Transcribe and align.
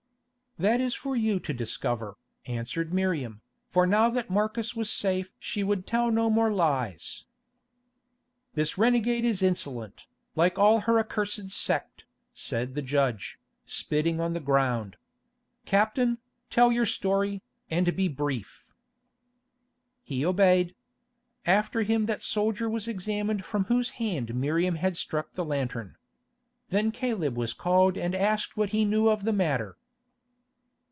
"That 0.57 0.79
is 0.81 0.93
for 0.93 1.15
you 1.15 1.39
to 1.39 1.53
discover," 1.53 2.17
answered 2.45 2.93
Miriam, 2.93 3.41
for 3.67 3.87
now 3.87 4.09
that 4.11 4.29
Marcus 4.29 4.75
was 4.75 4.91
safe 4.91 5.33
she 5.39 5.63
would 5.63 5.87
tell 5.87 6.11
no 6.11 6.29
more 6.29 6.51
lies. 6.51 7.23
"This 8.53 8.77
renegade 8.77 9.23
is 9.25 9.41
insolent, 9.41 10.05
like 10.35 10.59
all 10.59 10.81
her 10.81 10.99
accursed 10.99 11.49
sect," 11.49 12.05
said 12.33 12.75
the 12.75 12.83
judge, 12.83 13.39
spitting 13.65 14.19
on 14.19 14.33
the 14.33 14.39
ground. 14.39 14.97
"Captain, 15.65 16.19
tell 16.51 16.69
your 16.71 16.85
story, 16.85 17.41
and 17.71 17.95
be 17.95 18.07
brief." 18.09 18.71
He 20.03 20.23
obeyed. 20.23 20.75
After 21.45 21.81
him 21.81 22.05
that 22.05 22.21
soldier 22.21 22.69
was 22.69 22.87
examined 22.89 23.45
from 23.45 23.63
whose 23.63 23.91
hand 23.91 24.35
Miriam 24.35 24.75
had 24.75 24.95
struck 24.97 25.31
the 25.33 25.45
lantern. 25.45 25.95
Then 26.69 26.91
Caleb 26.91 27.35
was 27.37 27.53
called 27.53 27.97
and 27.97 28.13
asked 28.13 28.57
what 28.57 28.69
he 28.69 28.83
knew 28.85 29.07
of 29.07 29.23
the 29.23 29.33
matter. 29.33 29.77